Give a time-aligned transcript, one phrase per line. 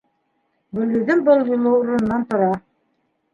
[0.77, 2.49] Гөлйөҙөм был юлы урынынан тора.